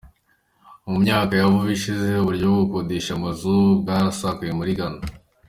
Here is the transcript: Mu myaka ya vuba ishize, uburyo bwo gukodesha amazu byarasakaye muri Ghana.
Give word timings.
Mu 0.89 0.95
myaka 1.03 1.31
ya 1.39 1.51
vuba 1.51 1.69
ishize, 1.77 2.09
uburyo 2.21 2.45
bwo 2.49 2.59
gukodesha 2.63 3.11
amazu 3.17 3.53
byarasakaye 3.83 4.51
muri 4.59 4.71
Ghana. 4.79 5.01